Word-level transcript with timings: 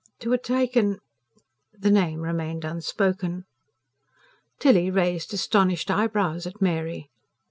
to 0.17 0.33
'a' 0.33 0.37
taken" 0.39 0.99
the 1.71 1.91
name 1.91 2.21
remained 2.21 2.65
unspoken. 2.65 3.45
Tilly 4.57 4.89
raised 4.89 5.31
astonished 5.31 5.91
eyebrows 5.91 6.47
at 6.47 6.59
Mary. 6.59 7.11